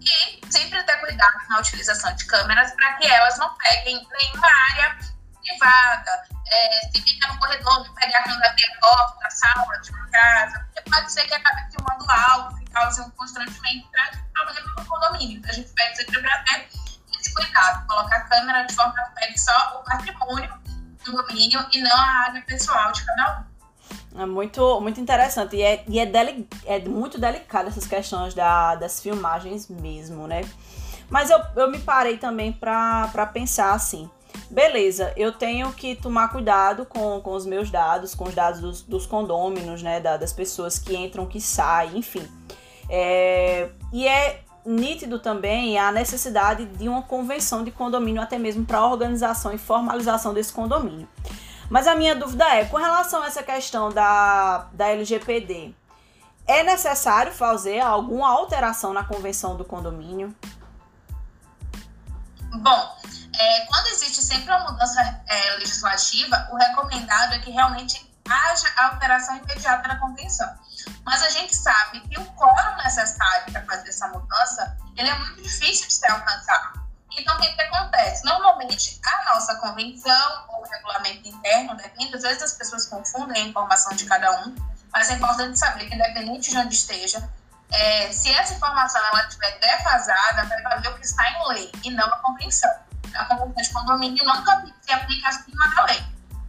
E 0.00 0.40
sempre 0.50 0.82
ter 0.82 0.96
cuidado 0.96 1.38
na 1.48 1.60
utilização 1.60 2.12
de 2.16 2.26
câmeras 2.26 2.72
para 2.72 2.94
que 2.94 3.06
elas 3.06 3.38
não 3.38 3.54
peguem 3.56 4.06
nenhuma 4.10 4.48
área 4.72 4.98
privada, 5.40 6.24
é, 6.50 6.90
se 6.92 7.00
fica 7.00 7.28
no 7.28 7.38
corredor, 7.38 7.86
não 7.86 7.94
pegar 7.94 8.22
quando 8.24 8.44
abrir 8.44 8.64
a 8.64 8.80
porta 8.80 9.20
da 9.20 9.30
sala 9.30 9.80
de 9.80 9.90
uma 9.92 10.10
casa, 10.10 10.58
porque 10.58 10.90
pode 10.90 11.12
ser 11.12 11.26
que 11.26 11.34
acabe 11.34 11.70
filmando 11.70 12.10
algo 12.10 12.58
que 12.58 12.70
cause 12.72 13.00
um 13.00 13.10
constrangimento 13.10 13.88
para 13.92 14.10
problema 14.32 14.74
no 14.78 14.84
condomínio. 14.86 15.38
Então 15.38 15.50
a 15.50 15.54
gente 15.54 15.70
pede 15.74 15.96
sempre 15.96 16.20
para 16.20 16.42
ter 16.42 16.68
esse 17.20 17.32
cuidado, 17.32 17.86
colocar 17.86 18.16
a 18.16 18.24
câmera 18.24 18.66
de 18.66 18.74
forma 18.74 18.94
que 18.94 19.14
pegue 19.20 19.38
só 19.38 19.80
o 19.80 19.84
patrimônio 19.84 20.64
condomínio 21.04 21.64
e 21.72 21.80
não 21.80 21.96
a 21.96 22.26
área 22.28 22.42
pessoal 22.42 22.92
de 22.92 23.04
cada 23.04 23.40
um. 23.40 23.54
É 24.16 24.26
muito, 24.26 24.80
muito 24.80 25.00
interessante. 25.00 25.56
E, 25.56 25.62
é, 25.62 25.84
e 25.88 25.98
é, 25.98 26.06
deli, 26.06 26.48
é 26.64 26.78
muito 26.80 27.18
delicado 27.18 27.68
essas 27.68 27.86
questões 27.86 28.32
da, 28.32 28.76
das 28.76 29.00
filmagens 29.00 29.68
mesmo, 29.68 30.26
né? 30.26 30.42
Mas 31.10 31.30
eu, 31.30 31.38
eu 31.56 31.70
me 31.70 31.78
parei 31.78 32.16
também 32.16 32.52
para 32.52 33.30
pensar 33.32 33.72
assim. 33.72 34.08
Beleza, 34.50 35.12
eu 35.16 35.32
tenho 35.32 35.72
que 35.72 35.96
tomar 35.96 36.28
cuidado 36.28 36.84
com, 36.86 37.20
com 37.20 37.32
os 37.32 37.44
meus 37.44 37.70
dados, 37.70 38.14
com 38.14 38.24
os 38.24 38.34
dados 38.34 38.60
dos, 38.60 38.82
dos 38.82 39.06
condôminos, 39.06 39.82
né? 39.82 40.00
Da, 40.00 40.16
das 40.16 40.32
pessoas 40.32 40.78
que 40.78 40.96
entram, 40.96 41.26
que 41.26 41.40
saem, 41.40 41.98
enfim. 41.98 42.26
É, 42.88 43.70
e 43.92 44.06
é 44.06 44.43
nítido 44.64 45.18
também 45.18 45.78
a 45.78 45.92
necessidade 45.92 46.64
de 46.64 46.88
uma 46.88 47.02
convenção 47.02 47.62
de 47.62 47.70
condomínio, 47.70 48.22
até 48.22 48.38
mesmo 48.38 48.64
para 48.64 48.78
a 48.78 48.86
organização 48.86 49.52
e 49.52 49.58
formalização 49.58 50.32
desse 50.32 50.52
condomínio. 50.52 51.08
Mas 51.68 51.86
a 51.86 51.94
minha 51.94 52.14
dúvida 52.14 52.44
é, 52.54 52.64
com 52.64 52.76
relação 52.76 53.22
a 53.22 53.26
essa 53.26 53.42
questão 53.42 53.90
da, 53.90 54.68
da 54.72 54.88
LGPD, 54.88 55.74
é 56.46 56.62
necessário 56.62 57.32
fazer 57.32 57.80
alguma 57.80 58.28
alteração 58.28 58.92
na 58.92 59.02
convenção 59.04 59.56
do 59.56 59.64
condomínio? 59.64 60.34
Bom, 62.56 62.96
é, 63.38 63.66
quando 63.66 63.86
existe 63.88 64.22
sempre 64.22 64.50
uma 64.50 64.70
mudança 64.70 65.22
é, 65.26 65.56
legislativa, 65.56 66.48
o 66.52 66.56
recomendado 66.56 67.32
é 67.32 67.38
que 67.38 67.50
realmente 67.50 68.08
haja 68.28 68.68
alteração 68.76 69.36
imediata 69.36 69.88
na 69.88 69.98
convenção. 69.98 70.48
Mas 71.04 71.22
a 71.22 71.28
gente 71.28 71.54
sabe 71.54 72.00
que 72.00 72.18
o 72.18 72.24
quórum 72.32 72.76
necessário 72.76 73.52
para 73.52 73.62
fazer 73.64 73.88
essa 73.88 74.08
mudança, 74.08 74.76
ele 74.96 75.08
é 75.08 75.14
muito 75.14 75.42
difícil 75.42 75.86
de 75.86 75.92
ser 75.92 76.10
alcançado. 76.10 76.84
Então, 77.16 77.36
o 77.36 77.40
que, 77.40 77.52
que 77.52 77.62
acontece? 77.62 78.24
Normalmente, 78.24 79.00
a 79.04 79.34
nossa 79.34 79.54
convenção 79.56 80.44
ou 80.48 80.64
regulamento 80.64 81.28
interno, 81.28 81.76
depende, 81.76 82.14
às 82.16 82.22
vezes 82.22 82.42
as 82.42 82.54
pessoas 82.54 82.86
confundem 82.86 83.42
a 83.42 83.46
informação 83.46 83.94
de 83.94 84.04
cada 84.04 84.30
um, 84.40 84.54
mas 84.92 85.10
é 85.10 85.14
importante 85.14 85.58
saber 85.58 85.88
que, 85.88 85.94
independente 85.94 86.50
de 86.50 86.58
onde 86.58 86.74
esteja, 86.74 87.28
é, 87.70 88.10
se 88.12 88.30
essa 88.30 88.54
informação 88.54 89.04
ela 89.06 89.26
estiver 89.26 89.58
defasada, 89.58 90.44
vai 90.44 90.62
valer 90.62 90.88
o 90.88 90.94
que 90.94 91.04
está 91.04 91.28
em 91.30 91.48
lei 91.48 91.72
e 91.82 91.90
não 91.90 92.06
a 92.06 92.18
convenção. 92.18 92.70
A 93.14 93.24
convenção 93.24 93.62
de 93.62 93.70
condomínio 93.70 94.24
nunca 94.24 94.64
se 94.80 94.92
aplica 94.92 95.28
acima 95.28 95.74
da 95.74 95.84
lei. 95.84 96.04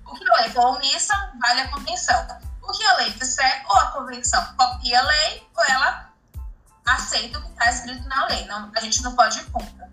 O 0.06 0.14
que 0.14 0.30
a 0.30 0.36
lei 0.36 0.50
for 0.52 0.78
omissa, 0.78 1.34
vale 1.40 1.62
a 1.62 1.68
convenção. 1.70 2.28
O 2.68 2.72
que 2.72 2.84
a 2.84 2.94
lei 2.98 3.12
disser, 3.12 3.64
ou 3.68 3.78
a 3.78 3.92
convenção 3.92 4.44
copia 4.58 5.00
a 5.00 5.04
lei, 5.04 5.48
ou 5.56 5.64
ela 5.66 6.10
aceita 6.86 7.40
o 7.40 7.42
que 7.42 7.50
está 7.50 7.70
escrito 7.70 8.08
na 8.08 8.26
lei. 8.26 8.46
Não, 8.46 8.72
a 8.76 8.80
gente 8.80 9.02
não 9.04 9.16
pode 9.16 9.40
ir 9.40 9.46
contra. 9.52 9.90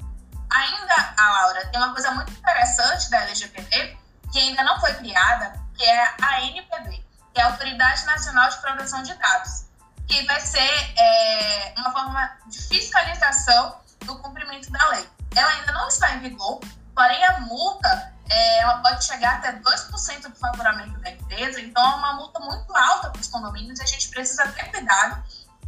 Ainda, 0.51 1.15
a 1.17 1.31
Laura, 1.31 1.67
tem 1.67 1.81
uma 1.81 1.93
coisa 1.93 2.11
muito 2.11 2.31
interessante 2.33 3.11
da 3.11 3.23
LGPD, 3.23 3.97
que 4.31 4.39
ainda 4.39 4.63
não 4.65 4.79
foi 4.81 4.93
criada, 4.95 5.59
que 5.75 5.85
é 5.85 6.03
a 6.21 6.37
ANPD, 6.41 7.05
que 7.33 7.41
é 7.41 7.43
a 7.43 7.47
Autoridade 7.47 8.05
Nacional 8.05 8.51
de 8.51 8.57
Proteção 8.59 9.03
de 9.03 9.15
Dados, 9.15 9.65
que 10.07 10.27
vai 10.27 10.41
ser 10.41 10.95
é, 10.99 11.75
uma 11.79 11.91
forma 11.93 12.39
de 12.47 12.61
fiscalização 12.61 13.81
do 14.01 14.19
cumprimento 14.19 14.71
da 14.71 14.89
lei. 14.89 15.09
ela 15.35 15.51
ainda 15.53 15.73
não 15.73 15.89
está 15.89 16.15
em 16.15 16.21
vigor, 16.21 16.61
porém 16.95 17.25
a 17.25 17.41
multa 17.41 18.12
é, 18.33 18.61
ela 18.61 18.79
pode 18.79 19.05
chegar 19.05 19.37
até 19.37 19.53
2% 19.53 20.23
do 20.23 20.37
faturamento 20.37 20.99
da 21.01 21.11
empresa, 21.11 21.61
então 21.61 21.83
é 21.85 21.95
uma 21.97 22.15
multa 22.15 22.41
muito 22.41 22.75
alta 22.75 23.11
para 23.11 23.21
os 23.21 23.29
condomínios 23.29 23.79
e 23.79 23.83
a 23.83 23.87
gente 23.87 24.09
precisa 24.09 24.49
ter 24.49 24.71
cuidado 24.71 25.23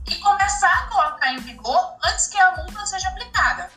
e 0.08 0.14
começar 0.16 0.72
a 0.72 0.86
colocar 0.86 1.32
em 1.32 1.38
vigor 1.38 1.96
antes 2.04 2.28
que 2.28 2.38
a 2.38 2.56
multa 2.56 2.86
seja 2.86 3.08
aplicada. 3.08 3.70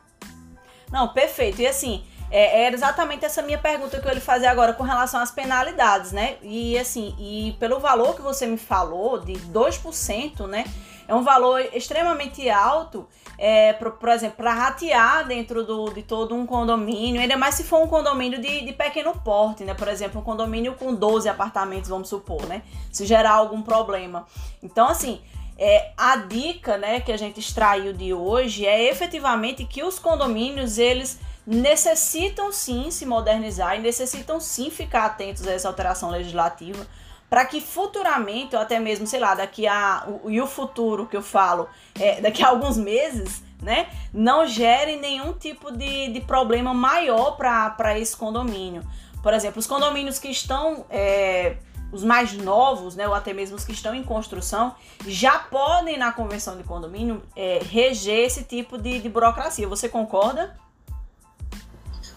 Não, 0.89 1.09
perfeito. 1.09 1.61
E 1.61 1.67
assim, 1.67 2.07
é, 2.31 2.63
era 2.63 2.75
exatamente 2.75 3.25
essa 3.25 3.41
minha 3.41 3.57
pergunta 3.57 3.99
que 3.99 4.07
eu 4.07 4.13
ia 4.13 4.21
fazer 4.21 4.47
agora 4.47 4.73
com 4.73 4.83
relação 4.83 5.19
às 5.19 5.31
penalidades, 5.31 6.11
né? 6.11 6.37
E 6.41 6.77
assim, 6.77 7.15
e 7.19 7.57
pelo 7.59 7.79
valor 7.79 8.15
que 8.15 8.21
você 8.21 8.45
me 8.45 8.57
falou, 8.57 9.19
de 9.19 9.33
2%, 9.33 10.47
né? 10.47 10.65
É 11.07 11.13
um 11.13 11.23
valor 11.23 11.59
extremamente 11.73 12.49
alto, 12.49 13.07
é, 13.37 13.73
por, 13.73 13.91
por 13.93 14.09
exemplo, 14.09 14.37
para 14.37 14.53
ratear 14.53 15.27
dentro 15.27 15.63
do, 15.63 15.89
de 15.91 16.01
todo 16.01 16.33
um 16.33 16.45
condomínio, 16.45 17.21
ainda 17.21 17.37
mais 17.37 17.55
se 17.55 17.63
for 17.63 17.81
um 17.81 17.87
condomínio 17.87 18.41
de, 18.41 18.65
de 18.65 18.73
pequeno 18.73 19.13
porte, 19.13 19.63
né? 19.63 19.73
Por 19.73 19.87
exemplo, 19.87 20.21
um 20.21 20.23
condomínio 20.23 20.73
com 20.73 20.93
12 20.93 21.29
apartamentos, 21.29 21.89
vamos 21.89 22.09
supor, 22.09 22.45
né? 22.47 22.63
Se 22.91 23.05
gerar 23.05 23.33
algum 23.33 23.61
problema. 23.61 24.25
Então, 24.63 24.87
assim, 24.87 25.21
é, 25.57 25.91
a 25.95 26.17
dica 26.17 26.77
né, 26.77 26.99
que 26.99 27.11
a 27.11 27.17
gente 27.17 27.39
extraiu 27.39 27.93
de 27.93 28.13
hoje 28.13 28.65
é 28.65 28.89
efetivamente 28.89 29.65
que 29.65 29.83
os 29.83 29.99
condomínios 29.99 30.77
eles 30.77 31.19
necessitam 31.45 32.51
sim 32.51 32.91
se 32.91 33.05
modernizar 33.05 33.75
e 33.75 33.79
necessitam 33.79 34.39
sim 34.39 34.69
ficar 34.69 35.05
atentos 35.05 35.47
a 35.47 35.53
essa 35.53 35.67
alteração 35.67 36.09
legislativa 36.09 36.85
para 37.29 37.45
que 37.45 37.59
futuramente, 37.59 38.55
ou 38.55 38.61
até 38.61 38.79
mesmo, 38.79 39.05
sei 39.05 39.19
lá, 39.19 39.35
daqui 39.35 39.67
a. 39.67 40.07
O, 40.23 40.29
e 40.29 40.41
o 40.41 40.47
futuro 40.47 41.05
que 41.05 41.17
eu 41.17 41.21
falo, 41.21 41.67
é, 41.99 42.21
daqui 42.21 42.43
a 42.43 42.49
alguns 42.49 42.77
meses, 42.77 43.43
né? 43.61 43.87
Não 44.13 44.45
gere 44.47 44.95
nenhum 44.97 45.33
tipo 45.33 45.71
de, 45.71 46.09
de 46.09 46.21
problema 46.21 46.73
maior 46.73 47.37
para 47.37 47.97
esse 47.99 48.15
condomínio. 48.15 48.83
Por 49.21 49.33
exemplo, 49.33 49.59
os 49.59 49.67
condomínios 49.67 50.19
que 50.19 50.29
estão 50.29 50.85
é, 50.89 51.57
os 51.91 52.03
mais 52.03 52.33
novos, 52.33 52.95
né, 52.95 53.07
ou 53.07 53.13
até 53.13 53.33
mesmo 53.33 53.55
os 53.55 53.65
que 53.65 53.71
estão 53.71 53.93
em 53.95 54.03
construção, 54.03 54.75
já 55.05 55.39
podem 55.39 55.97
na 55.97 56.11
convenção 56.11 56.57
de 56.57 56.63
condomínio 56.63 57.21
é, 57.35 57.59
reger 57.69 58.25
esse 58.25 58.43
tipo 58.43 58.77
de, 58.77 58.99
de 58.99 59.09
burocracia. 59.09 59.67
Você 59.67 59.89
concorda? 59.89 60.55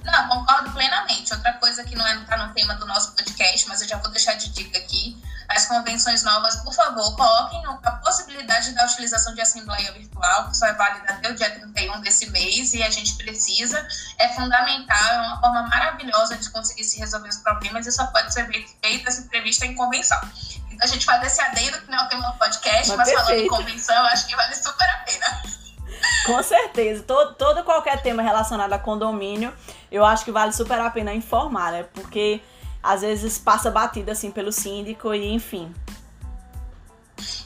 Não, 0.05 0.29
concordo 0.29 0.71
plenamente. 0.73 1.33
Outra 1.33 1.53
coisa 1.55 1.85
que 1.85 1.95
não 1.95 2.07
está 2.23 2.37
é, 2.37 2.47
no 2.47 2.55
tema 2.55 2.75
do 2.75 2.87
nosso 2.87 3.13
podcast, 3.13 3.69
mas 3.69 3.81
eu 3.83 3.89
já 3.89 3.97
vou 3.99 4.11
deixar 4.11 4.35
de 4.35 4.49
dica 4.49 4.79
aqui. 4.79 5.21
As 5.49 5.67
convenções 5.67 6.23
novas, 6.23 6.57
por 6.57 6.73
favor, 6.73 7.17
coloquem 7.17 7.61
a 7.67 7.91
possibilidade 7.91 8.73
da 8.73 8.85
utilização 8.85 9.35
de 9.35 9.41
assembleia 9.41 9.91
virtual, 9.93 10.49
que 10.49 10.57
só 10.57 10.67
é 10.67 10.75
válida 10.75 11.13
até 11.13 11.29
o 11.29 11.35
dia 11.35 11.51
31 11.51 12.01
desse 12.03 12.31
mês, 12.31 12.73
e 12.73 12.83
a 12.85 12.89
gente 12.89 13.17
precisa. 13.17 13.87
É 14.19 14.29
fundamental, 14.29 15.13
é 15.13 15.21
uma 15.23 15.41
forma 15.41 15.63
maravilhosa 15.63 16.37
de 16.37 16.49
conseguir 16.51 16.85
se 16.85 17.01
resolver 17.01 17.29
os 17.29 17.39
problemas 17.39 17.85
e 17.85 17.91
só 17.91 18.07
pode 18.07 18.33
ser 18.33 18.49
feita 18.81 19.11
se 19.11 19.23
prevista 19.29 19.67
em 19.67 19.75
convenção. 19.75 20.21
Então 20.71 20.89
a 20.89 20.93
gente 20.93 21.05
faz 21.05 21.21
esse 21.25 21.41
adendo, 21.41 21.81
que 21.81 21.91
não 21.91 21.99
é 21.99 22.05
o 22.05 22.09
tema 22.09 22.31
do 22.31 22.39
podcast, 22.39 22.89
mas, 22.97 22.99
mas 22.99 23.13
falando 23.13 23.41
em 23.41 23.49
convenção, 23.49 23.97
eu 23.97 24.07
acho 24.07 24.27
que 24.29 24.37
vale 24.37 24.55
super 24.55 24.89
a 24.89 24.99
pena. 24.99 25.43
Com 26.27 26.43
certeza. 26.43 27.03
Todo, 27.03 27.35
todo 27.35 27.65
qualquer 27.65 28.01
tema 28.03 28.23
relacionado 28.23 28.73
a 28.73 28.79
condomínio, 28.79 29.53
eu 29.91 30.05
acho 30.05 30.25
que 30.25 30.33
vale 30.33 30.53
super 30.53 30.81
a 30.81 30.91
pena 30.91 31.13
informar, 31.13 31.73
né? 31.73 31.83
Porque 31.95 32.43
às 32.83 33.03
vezes 33.03 33.39
passa 33.39 33.71
batida 33.71 34.13
assim 34.13 34.31
pelo 34.31 34.53
síndico 34.53 35.13
e 35.15 35.33
enfim. 35.33 35.75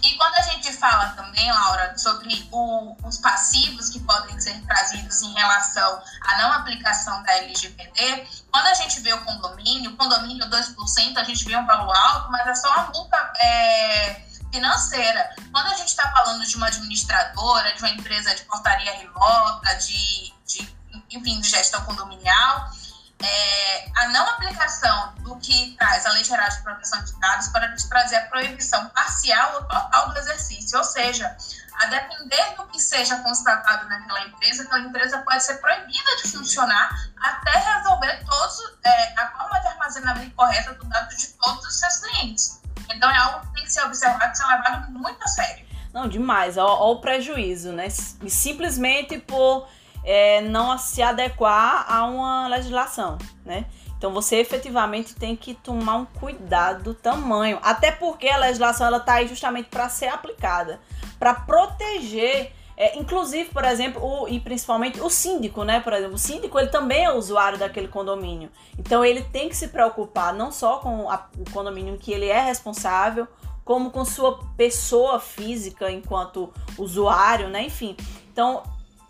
E 0.02 0.16
quando 0.16 0.34
a 0.36 0.42
gente 0.42 0.72
fala 0.72 1.08
também, 1.10 1.50
Laura, 1.50 1.96
sobre 1.96 2.46
o, 2.52 2.94
os 3.04 3.18
passivos 3.18 3.88
que 3.88 3.98
podem 4.00 4.38
ser 4.38 4.60
trazidos 4.66 5.22
em 5.22 5.32
relação 5.32 6.02
à 6.22 6.38
não 6.38 6.52
aplicação 6.52 7.22
da 7.22 7.32
LGPD, 7.38 8.26
quando 8.52 8.66
a 8.66 8.74
gente 8.74 9.00
vê 9.00 9.12
o 9.12 9.24
condomínio, 9.24 9.96
condomínio 9.96 10.44
2%, 10.48 11.16
a 11.16 11.24
gente 11.24 11.44
vê 11.44 11.56
um 11.56 11.66
valor 11.66 11.96
alto, 11.96 12.30
mas 12.30 12.46
é 12.46 12.54
só 12.54 12.70
uma 12.72 12.92
multa 12.92 13.32
é, 13.40 14.22
financeira. 14.52 15.34
Quando 15.50 15.66
a 15.66 15.74
gente 15.74 15.88
está 15.88 16.10
falando 16.12 16.44
de 16.44 16.56
uma 16.56 16.66
administradora, 16.68 17.72
de 17.72 17.82
uma 17.82 17.90
empresa 17.90 18.34
de 18.34 18.42
portaria 18.42 18.92
remota, 18.92 19.74
de, 19.76 20.32
de 20.46 20.73
enfim, 21.10 21.40
de 21.40 21.48
gestão 21.48 21.84
condominial, 21.84 22.70
é, 23.22 23.90
a 23.96 24.08
não 24.08 24.28
aplicação 24.28 25.14
do 25.20 25.36
que 25.36 25.74
traz 25.78 26.04
a 26.04 26.10
Lei 26.10 26.24
Geral 26.24 26.48
de 26.48 26.62
Proteção 26.62 27.02
de 27.04 27.18
Dados 27.20 27.48
para 27.48 27.74
trazer 27.88 28.16
a 28.16 28.26
proibição 28.26 28.88
parcial 28.88 29.54
ou 29.54 29.62
total 29.64 30.10
do 30.10 30.18
exercício, 30.18 30.76
ou 30.76 30.84
seja, 30.84 31.34
a 31.80 31.86
depender 31.86 32.54
do 32.56 32.66
que 32.66 32.78
seja 32.78 33.16
constatado 33.16 33.88
naquela 33.88 34.22
empresa, 34.26 34.64
aquela 34.64 34.80
empresa 34.80 35.18
pode 35.18 35.42
ser 35.42 35.54
proibida 35.54 36.16
de 36.22 36.30
funcionar 36.30 37.10
até 37.20 37.50
resolver 37.50 38.24
todos, 38.24 38.58
é, 38.84 39.20
a 39.20 39.30
forma 39.30 39.60
de 39.60 39.68
armazenamento 39.68 40.34
correta 40.34 40.74
do 40.74 40.84
dado 40.84 41.16
de 41.16 41.26
todos 41.28 41.64
os 41.66 41.78
seus 41.78 41.96
clientes. 41.98 42.60
Então 42.90 43.10
é 43.10 43.16
algo 43.16 43.46
que 43.46 43.54
tem 43.54 43.64
que 43.64 43.72
ser 43.72 43.84
observado 43.84 44.32
e 44.32 44.36
ser 44.36 44.46
levado 44.46 44.90
muito 44.90 45.22
a 45.22 45.28
sério. 45.28 45.64
Não, 45.92 46.08
demais. 46.08 46.56
Olha 46.56 46.72
o 46.72 47.00
prejuízo, 47.00 47.72
né? 47.72 47.88
Simplesmente 47.88 49.18
por 49.20 49.68
é, 50.04 50.40
não 50.42 50.76
se 50.76 51.02
adequar 51.02 51.86
a 51.90 52.04
uma 52.04 52.46
legislação, 52.48 53.16
né? 53.44 53.66
Então 53.96 54.12
você 54.12 54.36
efetivamente 54.36 55.14
tem 55.14 55.34
que 55.34 55.54
tomar 55.54 55.96
um 55.96 56.04
cuidado 56.04 56.82
do 56.82 56.94
tamanho, 56.94 57.58
até 57.62 57.90
porque 57.90 58.28
a 58.28 58.36
legislação 58.36 58.86
ela 58.86 58.98
está 58.98 59.14
aí 59.14 59.26
justamente 59.26 59.70
para 59.70 59.88
ser 59.88 60.08
aplicada, 60.08 60.78
para 61.18 61.32
proteger, 61.32 62.52
é, 62.76 62.98
inclusive, 62.98 63.48
por 63.48 63.64
exemplo, 63.64 64.04
o, 64.04 64.28
e 64.28 64.38
principalmente 64.40 65.00
o 65.00 65.08
síndico, 65.08 65.64
né? 65.64 65.80
Por 65.80 65.94
exemplo, 65.94 66.16
o 66.16 66.18
síndico 66.18 66.58
ele 66.58 66.68
também 66.68 67.04
é 67.04 67.12
usuário 67.12 67.56
daquele 67.56 67.88
condomínio, 67.88 68.50
então 68.78 69.02
ele 69.02 69.22
tem 69.22 69.48
que 69.48 69.56
se 69.56 69.68
preocupar 69.68 70.34
não 70.34 70.52
só 70.52 70.78
com 70.78 71.08
a, 71.08 71.26
o 71.38 71.50
condomínio 71.50 71.96
que 71.96 72.12
ele 72.12 72.26
é 72.26 72.42
responsável, 72.42 73.26
como 73.64 73.90
com 73.90 74.04
sua 74.04 74.38
pessoa 74.54 75.18
física 75.18 75.90
enquanto 75.90 76.52
usuário, 76.76 77.48
né? 77.48 77.62
Enfim, 77.62 77.96
então 78.30 78.62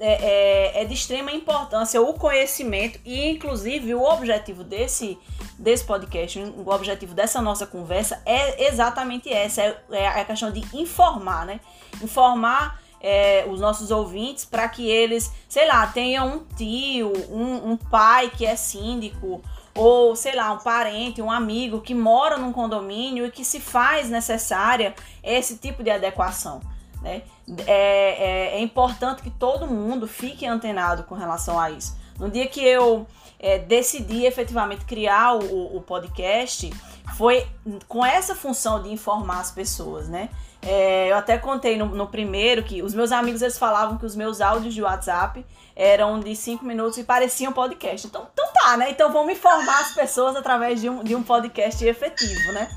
é, 0.07 0.19
é, 0.21 0.83
é, 0.83 0.85
de 0.85 0.93
extrema 0.93 1.33
importância 1.33 2.03
o 2.03 2.13
conhecimento 2.13 3.01
e, 3.07 3.31
inclusive, 3.31 3.95
o 3.95 4.03
objetivo 4.03 4.63
desse, 4.63 5.19
desse 5.59 5.83
podcast, 5.83 6.39
o 6.39 6.69
objetivo 6.69 7.15
dessa 7.15 7.41
nossa 7.41 7.67
conversa 7.67 8.21
é 8.27 8.67
exatamente 8.67 9.33
essa, 9.33 9.63
é, 9.63 9.79
é 9.91 10.07
a 10.09 10.25
questão 10.27 10.53
de 10.53 10.63
informar, 10.79 11.47
né? 11.47 11.59
Informar 12.03 12.83
é, 13.01 13.47
os 13.49 13.61
nossos 13.61 13.91
ouvintes 13.91 14.45
para 14.45 14.69
que 14.69 14.87
eles, 14.87 15.33
sei 15.49 15.67
lá, 15.67 15.87
tenham 15.87 16.37
um 16.37 16.45
tio, 16.55 17.11
um, 17.31 17.71
um 17.71 17.77
pai 17.79 18.29
que 18.29 18.45
é 18.45 18.57
síndico, 18.57 19.41
ou 19.75 20.15
sei 20.15 20.35
lá, 20.35 20.53
um 20.53 20.59
parente, 20.59 21.23
um 21.23 21.31
amigo 21.31 21.81
que 21.81 21.95
mora 21.95 22.37
num 22.37 22.53
condomínio 22.53 23.25
e 23.25 23.31
que 23.31 23.43
se 23.43 23.59
faz 23.59 24.11
necessária 24.11 24.95
esse 25.23 25.57
tipo 25.57 25.83
de 25.83 25.91
adequação. 25.91 26.61
Né? 27.05 27.23
É, 27.67 27.73
é, 27.73 28.57
é, 28.57 28.61
importante 28.61 29.23
que 29.23 29.29
todo 29.29 29.67
mundo 29.67 30.09
fique 30.09 30.47
antenado 30.47 31.03
com 31.03 31.15
relação 31.15 31.61
a 31.61 31.71
isso. 31.71 31.95
No 32.19 32.31
dia 32.31 32.47
que 32.47 32.65
eu 32.65 33.07
é, 33.39 33.59
decidi 33.59 34.25
efetivamente 34.25 34.87
criar 34.87 35.35
o, 35.37 35.77
o, 35.77 35.83
podcast, 35.83 36.73
foi 37.19 37.47
com 37.87 38.05
essa 38.07 38.35
função 38.35 38.83
de 38.83 38.91
informar 38.91 39.41
as 39.41 39.51
pessoas, 39.51 40.09
né? 40.09 40.31
É, 40.63 41.11
eu 41.11 41.17
até 41.17 41.37
contei 41.37 41.77
no, 41.77 41.85
no, 41.87 42.07
primeiro 42.07 42.63
que 42.63 42.83
os 42.83 42.95
meus 42.95 43.13
amigos 43.13 43.43
eles 43.43 43.59
falavam 43.59 43.99
que 43.99 44.07
os 44.07 44.17
meus 44.17 44.41
áudios 44.41 44.73
de 44.73 44.81
WhatsApp 44.81 45.45
eram 45.77 46.19
de 46.21 46.35
5 46.35 46.65
minutos 46.65 46.97
e 46.97 47.05
pareciam 47.05 47.53
podcast. 47.53 48.07
Então, 48.07 48.27
então 48.33 48.49
tá, 48.55 48.79
né? 48.79 48.91
Então 48.91 49.13
vamos 49.13 49.33
informar 49.33 49.81
as 49.81 49.93
pessoas 49.93 50.37
através 50.37 50.81
de 50.81 50.89
um, 50.89 51.05
de 51.05 51.15
um 51.15 51.23
podcast 51.23 51.85
efetivo, 51.85 52.53
né? 52.53 52.71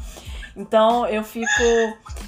Então 0.58 1.06
eu 1.06 1.24
fico. 1.24 1.48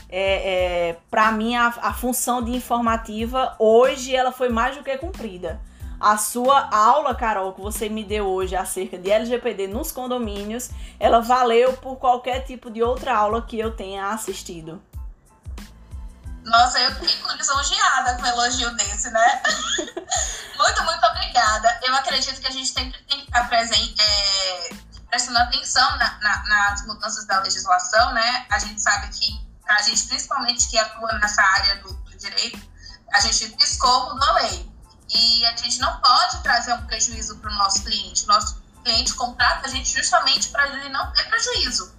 É, 0.07 0.89
é, 0.89 0.97
para 1.09 1.31
mim, 1.31 1.55
a, 1.55 1.67
a 1.81 1.93
função 1.93 2.43
de 2.43 2.51
informativa 2.51 3.55
hoje 3.57 4.15
ela 4.15 4.31
foi 4.31 4.49
mais 4.49 4.77
do 4.77 4.83
que 4.83 4.95
cumprida. 4.97 5.59
A 5.99 6.15
sua 6.15 6.69
aula, 6.73 7.13
Carol, 7.13 7.51
que 7.51 7.59
você 7.59 7.89
me 7.89 8.05
deu 8.05 8.25
hoje 8.25 8.55
acerca 8.55 8.97
de 8.97 9.11
LGPD 9.11 9.67
nos 9.67 9.91
condomínios, 9.91 10.69
ela 10.97 11.19
valeu 11.19 11.73
por 11.73 11.97
qualquer 11.97 12.45
tipo 12.45 12.71
de 12.71 12.81
outra 12.81 13.13
aula 13.17 13.41
que 13.41 13.59
eu 13.59 13.75
tenha 13.75 14.07
assistido. 14.07 14.81
Nossa, 16.45 16.79
eu 16.79 16.95
fico 16.95 17.31
lisonjeada 17.33 18.15
com 18.15 18.21
um 18.21 18.25
elogio 18.27 18.73
desse, 18.77 19.11
né? 19.11 19.41
muito, 20.57 20.83
muito 20.83 21.05
obrigada. 21.05 21.79
Eu 21.83 21.93
acredito 21.93 22.39
que 22.39 22.47
a 22.47 22.51
gente 22.51 22.69
sempre 22.69 22.97
tem 23.03 23.19
que 23.19 23.25
estar 23.25 23.49
presente, 23.49 24.01
é, 24.01 24.69
prestando 25.09 25.39
atenção 25.39 25.97
na, 25.97 26.19
na, 26.19 26.43
nas 26.43 26.85
mudanças 26.85 27.25
da 27.25 27.39
legislação, 27.39 28.13
né? 28.13 28.45
A 28.49 28.59
gente 28.59 28.81
sabe 28.81 29.09
que 29.09 29.49
a 29.67 29.81
gente, 29.81 30.03
principalmente 30.07 30.67
que 30.67 30.77
atua 30.77 31.13
nessa 31.19 31.41
área 31.41 31.75
do, 31.77 31.93
do 31.93 32.17
direito, 32.17 32.59
a 33.13 33.19
gente 33.19 33.49
piscou, 33.49 34.13
mudou 34.13 34.29
a 34.29 34.33
lei. 34.33 34.69
E 35.09 35.45
a 35.45 35.55
gente 35.55 35.79
não 35.79 35.99
pode 35.99 36.41
trazer 36.43 36.73
um 36.73 36.85
prejuízo 36.85 37.37
para 37.37 37.51
o 37.51 37.55
nosso 37.55 37.83
cliente. 37.83 38.27
Nosso 38.27 38.61
cliente 38.83 39.13
contrata 39.15 39.67
a 39.67 39.69
gente 39.69 39.91
justamente 39.95 40.49
para 40.49 40.67
ele 40.67 40.89
não 40.89 41.11
ter 41.13 41.23
prejuízo. 41.29 41.93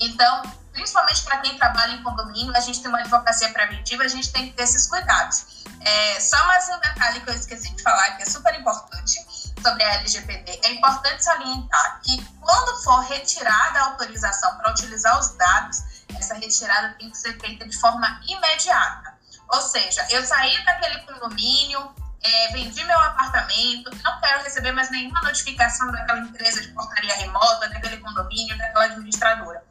Então, 0.00 0.42
principalmente 0.72 1.22
para 1.22 1.38
quem 1.38 1.56
trabalha 1.56 1.92
em 1.92 2.02
condomínio, 2.02 2.54
a 2.56 2.60
gente 2.60 2.80
tem 2.80 2.88
uma 2.88 3.00
advocacia 3.00 3.50
preventiva, 3.50 4.04
a 4.04 4.08
gente 4.08 4.30
tem 4.32 4.48
que 4.48 4.52
ter 4.54 4.64
esses 4.64 4.86
cuidados. 4.86 5.64
É, 5.80 6.20
só 6.20 6.44
mais 6.46 6.68
um 6.68 6.78
detalhe 6.80 7.20
que 7.20 7.30
eu 7.30 7.34
esqueci 7.34 7.74
de 7.74 7.82
falar, 7.82 8.16
que 8.16 8.22
é 8.22 8.26
super 8.26 8.54
importante. 8.58 9.24
sobre 9.62 9.82
a 9.82 9.94
LGPD, 9.94 10.60
é 10.62 10.72
importante 10.72 11.24
salientar 11.24 12.00
que 12.02 12.22
quando 12.46 12.80
for 12.82 13.00
retirada 13.00 13.80
a 13.80 13.84
autorização 13.86 14.56
para 14.56 14.70
utilizar 14.70 15.18
os 15.18 15.30
dados, 15.36 15.82
essa 16.16 16.34
retirada 16.34 16.94
tem 16.94 17.10
que 17.10 17.18
ser 17.18 17.38
feita 17.40 17.66
de 17.66 17.76
forma 17.76 18.20
imediata. 18.28 19.16
Ou 19.48 19.60
seja, 19.60 20.06
eu 20.10 20.24
saí 20.24 20.64
daquele 20.64 21.00
condomínio, 21.00 21.92
é, 22.22 22.52
vendi 22.52 22.84
meu 22.84 22.98
apartamento, 22.98 23.90
não 24.04 24.20
quero 24.20 24.44
receber 24.44 24.72
mais 24.72 24.90
nenhuma 24.90 25.20
notificação 25.22 25.90
daquela 25.90 26.20
empresa 26.20 26.62
de 26.62 26.68
portaria 26.68 27.14
remota, 27.16 27.68
daquele 27.68 27.96
condomínio, 27.98 28.56
daquela 28.56 28.84
administradora. 28.84 29.64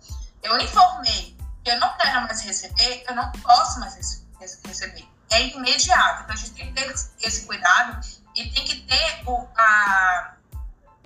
Eu 0.43 0.59
informei 0.59 1.37
que 1.63 1.71
eu 1.71 1.79
não 1.79 1.95
quero 1.97 2.21
mais 2.23 2.41
receber, 2.41 3.05
eu 3.07 3.15
não 3.15 3.31
posso 3.31 3.79
mais 3.79 3.95
receber. 4.37 5.07
É 5.31 5.41
imediato. 5.47 6.23
Então 6.23 6.35
a 6.35 6.37
gente 6.37 6.51
tem 6.51 6.73
que 6.73 6.81
ter 6.81 6.93
esse 7.21 7.45
cuidado 7.45 7.99
e 8.35 8.49
tem 8.51 8.65
que 8.65 8.81
ter 8.81 9.23
o, 9.25 9.47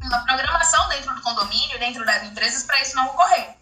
uma 0.09 0.23
programação 0.25 0.89
dentro 0.89 1.13
do 1.15 1.21
condomínio, 1.21 1.79
dentro 1.79 2.05
das 2.05 2.23
empresas, 2.23 2.63
para 2.63 2.81
isso 2.81 2.95
não 2.95 3.07
ocorrer. 3.07 3.55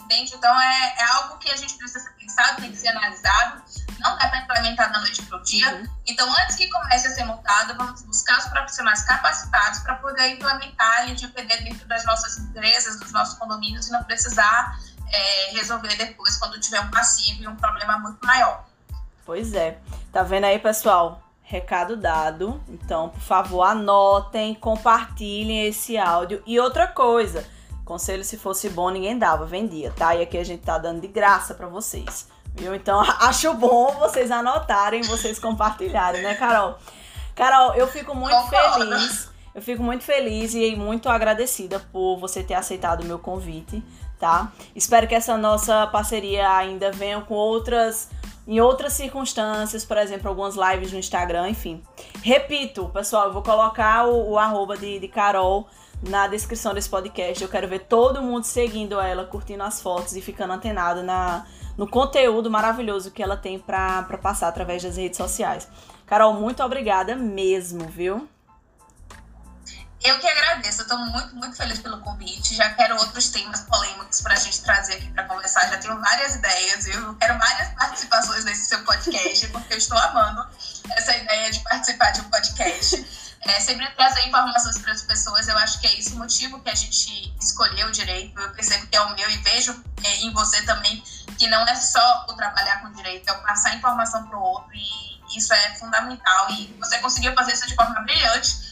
Entende? 0.00 0.34
Então 0.34 0.60
é, 0.60 0.94
é 0.98 1.04
algo 1.04 1.38
que 1.38 1.50
a 1.50 1.56
gente 1.56 1.74
precisa 1.74 2.00
ser 2.00 2.12
pensado, 2.12 2.60
tem 2.60 2.70
que 2.70 2.76
ser 2.76 2.88
analisado 2.88 3.62
não 4.04 4.18
dá 4.18 4.28
para 4.28 4.38
implementar 4.40 4.92
da 4.92 5.00
noite 5.00 5.22
para 5.22 5.38
o 5.38 5.42
dia. 5.42 5.74
Uhum. 5.74 5.86
Então, 6.06 6.30
antes 6.42 6.56
que 6.56 6.68
comece 6.68 7.06
a 7.06 7.10
ser 7.10 7.24
multado, 7.24 7.74
vamos 7.74 8.02
buscar 8.02 8.38
os 8.38 8.44
profissionais 8.46 9.02
capacitados 9.02 9.80
para 9.80 9.94
poder 9.96 10.28
implementar 10.28 10.98
a 10.98 11.02
LGPD 11.04 11.62
dentro 11.62 11.88
das 11.88 12.04
nossas 12.04 12.38
empresas, 12.38 13.00
dos 13.00 13.10
nossos 13.12 13.38
condomínios 13.38 13.88
e 13.88 13.92
não 13.92 14.04
precisar 14.04 14.78
é, 15.10 15.52
resolver 15.52 15.96
depois 15.96 16.36
quando 16.36 16.60
tiver 16.60 16.80
um 16.80 16.90
passivo 16.90 17.42
e 17.42 17.48
um 17.48 17.56
problema 17.56 17.98
muito 17.98 18.24
maior. 18.24 18.64
Pois 19.24 19.54
é. 19.54 19.78
Tá 20.12 20.22
vendo 20.22 20.44
aí, 20.44 20.58
pessoal? 20.58 21.23
Recado 21.44 21.96
dado. 21.96 22.60
Então, 22.68 23.10
por 23.10 23.20
favor, 23.20 23.62
anotem, 23.62 24.54
compartilhem 24.54 25.66
esse 25.66 25.96
áudio. 25.96 26.42
E 26.46 26.58
outra 26.58 26.86
coisa, 26.86 27.46
conselho 27.84 28.24
se 28.24 28.38
fosse 28.38 28.70
bom, 28.70 28.88
ninguém 28.88 29.18
dava, 29.18 29.44
vendia, 29.44 29.92
tá? 29.94 30.16
E 30.16 30.22
aqui 30.22 30.38
a 30.38 30.44
gente 30.44 30.62
tá 30.62 30.78
dando 30.78 31.02
de 31.02 31.06
graça 31.06 31.54
para 31.54 31.68
vocês. 31.68 32.28
Viu? 32.54 32.74
Então 32.74 33.00
acho 33.20 33.52
bom 33.54 33.92
vocês 33.98 34.30
anotarem, 34.30 35.02
vocês 35.02 35.38
compartilharem, 35.38 36.22
né, 36.22 36.34
Carol? 36.34 36.78
Carol, 37.34 37.74
eu 37.74 37.86
fico 37.88 38.14
muito 38.16 38.34
Concordo. 38.34 38.78
feliz. 38.78 39.30
Eu 39.54 39.62
fico 39.62 39.82
muito 39.82 40.02
feliz 40.02 40.54
e 40.54 40.74
muito 40.74 41.08
agradecida 41.08 41.78
por 41.92 42.16
você 42.16 42.42
ter 42.42 42.54
aceitado 42.54 43.02
o 43.02 43.04
meu 43.04 43.20
convite, 43.20 43.84
tá? 44.18 44.50
Espero 44.74 45.06
que 45.06 45.14
essa 45.14 45.36
nossa 45.36 45.86
parceria 45.88 46.50
ainda 46.56 46.90
venha 46.90 47.20
com 47.20 47.34
outras 47.34 48.08
em 48.46 48.60
outras 48.60 48.92
circunstâncias, 48.92 49.84
por 49.84 49.96
exemplo, 49.96 50.28
algumas 50.28 50.54
lives 50.54 50.92
no 50.92 50.98
Instagram, 50.98 51.48
enfim. 51.48 51.82
Repito, 52.22 52.88
pessoal, 52.90 53.26
eu 53.26 53.32
vou 53.32 53.42
colocar 53.42 54.06
o, 54.06 54.32
o 54.32 54.38
arroba 54.38 54.76
de, 54.76 54.98
de 54.98 55.08
Carol 55.08 55.66
na 56.08 56.26
descrição 56.26 56.74
desse 56.74 56.88
podcast. 56.88 57.42
Eu 57.42 57.48
quero 57.48 57.66
ver 57.68 57.80
todo 57.80 58.22
mundo 58.22 58.44
seguindo 58.44 59.00
ela, 59.00 59.24
curtindo 59.24 59.62
as 59.62 59.80
fotos 59.80 60.14
e 60.14 60.20
ficando 60.20 60.52
antenado 60.52 61.02
na, 61.02 61.46
no 61.76 61.88
conteúdo 61.88 62.50
maravilhoso 62.50 63.10
que 63.10 63.22
ela 63.22 63.36
tem 63.36 63.58
para 63.58 64.02
passar 64.22 64.48
através 64.48 64.82
das 64.82 64.96
redes 64.96 65.16
sociais. 65.16 65.68
Carol, 66.06 66.34
muito 66.34 66.62
obrigada 66.62 67.16
mesmo, 67.16 67.86
viu? 67.88 68.28
Eu 70.04 70.18
que 70.18 70.28
agradeço, 70.28 70.82
eu 70.82 70.82
estou 70.82 70.98
muito, 70.98 71.34
muito 71.34 71.56
feliz 71.56 71.78
pelo 71.78 71.98
convite. 72.00 72.54
Já 72.54 72.74
quero 72.74 72.94
outros 72.98 73.30
temas 73.30 73.62
polêmicos 73.62 74.20
para 74.20 74.34
a 74.34 74.36
gente 74.36 74.60
trazer 74.60 74.96
aqui 74.96 75.10
para 75.10 75.24
conversar. 75.24 75.66
Já 75.70 75.78
tenho 75.78 75.98
várias 75.98 76.34
ideias, 76.34 76.86
eu 76.86 77.14
quero 77.14 77.38
várias 77.38 77.68
participações 77.70 78.44
nesse 78.44 78.66
seu 78.66 78.84
podcast, 78.84 79.48
porque 79.48 79.72
eu 79.72 79.78
estou 79.78 79.96
amando 79.96 80.46
essa 80.90 81.16
ideia 81.16 81.50
de 81.50 81.60
participar 81.60 82.10
de 82.10 82.20
um 82.20 82.24
podcast. 82.24 83.32
É, 83.46 83.60
sempre 83.60 83.86
trazer 83.90 84.26
informações 84.26 84.78
para 84.78 84.92
as 84.92 85.02
pessoas, 85.02 85.48
eu 85.48 85.56
acho 85.58 85.78
que 85.80 85.86
é 85.86 85.98
esse 85.98 86.14
o 86.14 86.16
motivo 86.16 86.60
que 86.60 86.70
a 86.70 86.74
gente 86.74 87.34
escolheu 87.40 87.88
o 87.88 87.90
direito. 87.90 88.38
Eu 88.38 88.50
percebo 88.50 88.86
que 88.86 88.96
é 88.96 89.00
o 89.00 89.14
meu 89.14 89.30
e 89.30 89.38
vejo 89.38 89.84
é, 90.02 90.16
em 90.16 90.32
você 90.32 90.62
também 90.62 91.02
que 91.38 91.48
não 91.48 91.66
é 91.66 91.74
só 91.76 92.26
o 92.28 92.34
trabalhar 92.34 92.82
com 92.82 92.92
direito, 92.92 93.28
é 93.28 93.32
o 93.32 93.42
passar 93.42 93.74
informação 93.74 94.26
para 94.26 94.38
o 94.38 94.42
outro 94.42 94.70
e 94.74 95.38
isso 95.38 95.52
é 95.52 95.74
fundamental. 95.76 96.50
E 96.50 96.74
você 96.78 96.98
conseguiu 96.98 97.34
fazer 97.34 97.52
isso 97.52 97.66
de 97.66 97.74
forma 97.74 98.00
brilhante. 98.02 98.63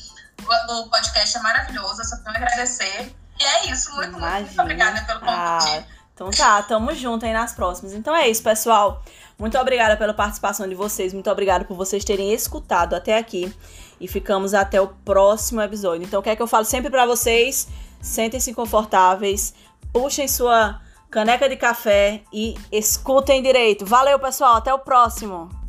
O, 0.46 0.80
o 0.80 0.88
podcast 0.88 1.36
é 1.36 1.40
maravilhoso, 1.40 2.00
eu 2.00 2.04
só 2.04 2.16
tenho 2.16 2.36
a 2.36 2.38
agradecer. 2.38 3.14
E 3.38 3.44
é 3.44 3.70
isso, 3.70 3.94
muito, 3.94 4.12
muito, 4.12 4.26
muito 4.26 4.62
obrigada 4.62 5.00
pelo 5.04 5.20
convite. 5.20 5.34
Ah, 5.36 5.84
então 6.14 6.30
tá, 6.30 6.62
tamo 6.62 6.94
junto 6.94 7.24
aí 7.24 7.32
nas 7.32 7.52
próximas. 7.52 7.92
Então 7.92 8.14
é 8.14 8.28
isso, 8.28 8.42
pessoal. 8.42 9.02
Muito 9.38 9.58
obrigada 9.58 9.96
pela 9.96 10.14
participação 10.14 10.68
de 10.68 10.74
vocês, 10.74 11.12
muito 11.12 11.30
obrigada 11.30 11.64
por 11.64 11.76
vocês 11.76 12.04
terem 12.04 12.32
escutado 12.32 12.94
até 12.94 13.18
aqui. 13.18 13.52
E 14.00 14.06
ficamos 14.06 14.52
até 14.54 14.80
o 14.80 14.88
próximo 14.88 15.60
episódio. 15.60 16.04
Então, 16.04 16.20
o 16.20 16.22
que 16.22 16.30
é 16.30 16.36
que 16.36 16.42
eu 16.42 16.46
falo 16.46 16.64
sempre 16.64 16.90
para 16.90 17.06
vocês? 17.06 17.68
Sentem-se 18.00 18.52
confortáveis, 18.52 19.54
puxem 19.92 20.26
sua 20.26 20.80
caneca 21.10 21.48
de 21.48 21.56
café 21.56 22.22
e 22.32 22.56
escutem 22.70 23.42
direito. 23.42 23.86
Valeu, 23.86 24.18
pessoal. 24.18 24.56
Até 24.56 24.72
o 24.74 24.78
próximo. 24.78 25.61